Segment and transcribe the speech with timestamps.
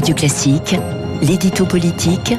[0.00, 0.76] Radio Classique,
[1.20, 2.32] l'édito politique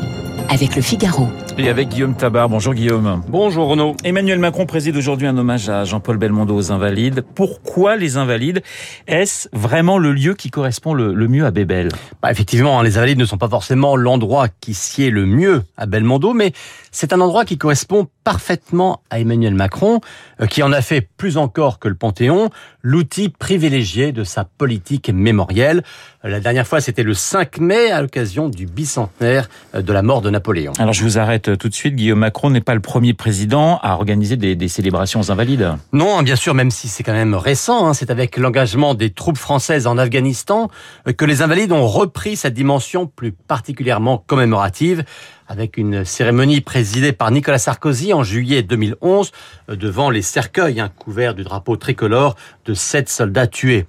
[0.49, 1.27] avec le Figaro.
[1.59, 2.49] Et avec Guillaume Tabar.
[2.49, 3.21] Bonjour Guillaume.
[3.27, 3.95] Bonjour Renaud.
[4.03, 7.23] Emmanuel Macron préside aujourd'hui un hommage à Jean-Paul Belmondo aux Invalides.
[7.35, 8.63] Pourquoi les Invalides
[9.05, 11.89] Est-ce vraiment le lieu qui correspond le, mieux à Bébel?
[12.23, 15.85] Bah Effectivement, hein, les Invalides ne sont pas forcément l'endroit qui sied le mieux à
[15.85, 16.53] Belmondo, mais
[16.91, 20.01] c'est un endroit qui correspond parfaitement à Emmanuel Macron,
[20.41, 22.49] euh, qui en a fait plus encore que le Panthéon
[22.83, 25.83] l'outil privilégié de sa politique mémorielle.
[26.23, 30.21] La dernière fois, c'était le 5 mai à l'occasion du bicentenaire euh, de la mort
[30.21, 30.73] de Napoléon.
[30.79, 31.95] Alors je vous arrête tout de suite.
[31.95, 35.75] Guillaume Macron n'est pas le premier président à organiser des, des célébrations invalides.
[35.93, 37.87] Non, hein, bien sûr, même si c'est quand même récent.
[37.87, 40.69] Hein, c'est avec l'engagement des troupes françaises en Afghanistan
[41.07, 45.03] euh, que les invalides ont repris cette dimension plus particulièrement commémorative
[45.51, 49.33] avec une cérémonie présidée par Nicolas Sarkozy en juillet 2011
[49.69, 53.85] euh, devant les cercueils hein, couverts du drapeau tricolore de sept soldats tués.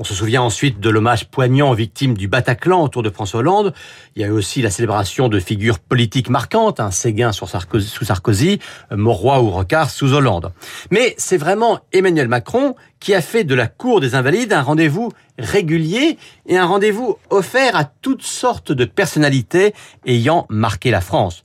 [0.00, 3.74] On se souvient ensuite de l'hommage poignant aux victimes du Bataclan autour de François Hollande.
[4.14, 8.60] Il y a eu aussi la célébration de figures politiques marquantes, hein, Séguin sous Sarkozy,
[8.92, 10.52] Mauroy ou Rocard sous Hollande.
[10.92, 15.10] Mais c'est vraiment Emmanuel Macron qui a fait de la Cour des Invalides un rendez-vous
[15.36, 19.74] régulier et un rendez-vous offert à toutes sortes de personnalités
[20.06, 21.42] ayant marqué la France.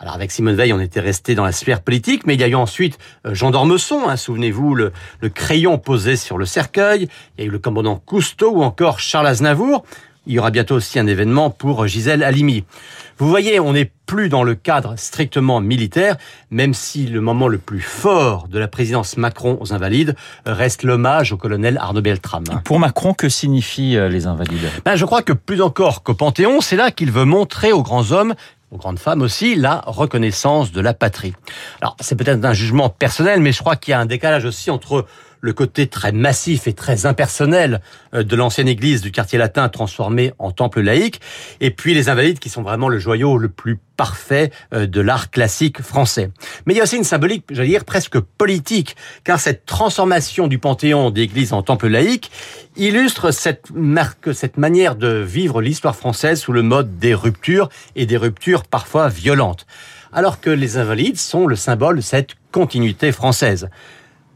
[0.00, 2.48] Alors avec Simone Veil, on était resté dans la sphère politique, mais il y a
[2.48, 7.06] eu ensuite euh, Jean d'Ormesson, hein, souvenez-vous, le, le, crayon posé sur le cercueil,
[7.36, 9.84] il y a eu le commandant Cousteau ou encore Charles Aznavour.
[10.26, 12.64] Il y aura bientôt aussi un événement pour Gisèle Halimi.
[13.18, 16.16] Vous voyez, on n'est plus dans le cadre strictement militaire,
[16.50, 20.14] même si le moment le plus fort de la présidence Macron aux Invalides
[20.46, 22.44] reste l'hommage au colonel Arnaud Beltrame.
[22.64, 24.70] Pour Macron, que signifient euh, les Invalides?
[24.84, 28.12] Ben, Je crois que plus encore qu'au Panthéon, c'est là qu'il veut montrer aux grands
[28.12, 28.34] hommes
[28.70, 31.34] aux grandes femmes aussi, la reconnaissance de la patrie.
[31.80, 34.70] Alors, c'est peut-être un jugement personnel, mais je crois qu'il y a un décalage aussi
[34.70, 35.06] entre
[35.40, 37.80] le côté très massif et très impersonnel
[38.14, 41.20] euh, de l'ancienne église du quartier latin transformée en temple laïque,
[41.60, 45.30] et puis les invalides qui sont vraiment le joyau le plus parfait euh, de l'art
[45.30, 46.30] classique français.
[46.64, 50.58] Mais il y a aussi une symbolique, j'allais dire, presque politique, car cette transformation du
[50.58, 52.30] panthéon d'église en temple laïque
[52.76, 58.06] illustre cette marque, cette manière de vivre l'histoire française sous le mode des ruptures et
[58.06, 59.66] des ruptures parfois violentes.
[60.12, 63.68] Alors que les invalides sont le symbole de cette continuité française.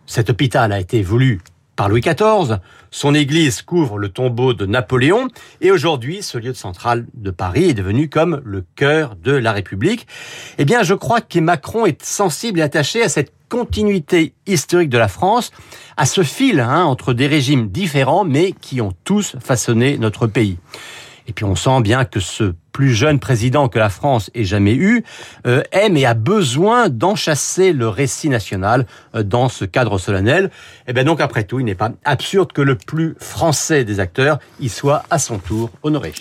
[0.06, 1.40] Cet hôpital a été voulu
[1.76, 2.58] par Louis XIV.
[2.90, 5.28] Son église couvre le tombeau de Napoléon
[5.60, 10.06] et aujourd'hui, ce lieu central de Paris est devenu comme le cœur de la République.
[10.58, 14.98] Eh bien, je crois que Macron est sensible et attaché à cette continuité historique de
[14.98, 15.50] la France,
[15.96, 20.58] à ce fil hein, entre des régimes différents mais qui ont tous façonné notre pays.
[21.26, 24.74] Et puis on sent bien que ce plus jeune président que la France ait jamais
[24.74, 25.04] eu
[25.46, 30.50] euh, aime et a besoin d'enchasser le récit national euh, dans ce cadre solennel.
[30.86, 34.38] Et bien donc après tout, il n'est pas absurde que le plus français des acteurs
[34.60, 36.12] y soit à son tour honoré.